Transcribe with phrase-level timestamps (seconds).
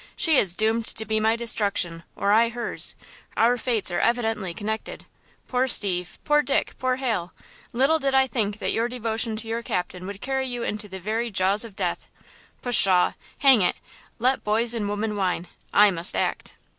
[0.15, 2.95] "She is doomed to be my destruction, or I hers!
[3.37, 5.05] Our fates are evidently connected!
[5.47, 6.17] Poor Steve!
[6.25, 6.73] Poor Dick!
[6.79, 7.33] Poor Hal!
[7.71, 10.99] Little did I think that your devotion to your captain would carry you into the
[10.99, 13.13] very jaws of death–pshaw!
[13.41, 13.75] hang it!
[14.17, 15.47] Let boys and women whine!
[15.71, 16.55] I must act!"